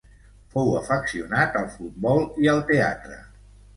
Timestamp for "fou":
0.53-0.71